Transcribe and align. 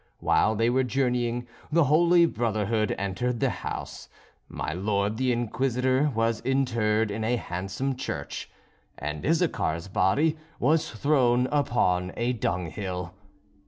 While 0.17 0.55
they 0.55 0.71
were 0.71 0.83
journeying, 0.83 1.47
the 1.71 1.83
Holy 1.83 2.25
Brotherhood 2.25 2.95
entered 2.97 3.39
the 3.39 3.51
house; 3.51 4.09
my 4.49 4.73
lord 4.73 5.17
the 5.17 5.31
Inquisitor 5.31 6.11
was 6.15 6.41
interred 6.41 7.11
in 7.11 7.23
a 7.23 7.35
handsome 7.35 7.95
church, 7.95 8.49
and 8.97 9.23
Issachar's 9.23 9.87
body 9.87 10.37
was 10.59 10.89
thrown 10.89 11.45
upon 11.51 12.13
a 12.17 12.33
dunghill. 12.33 13.13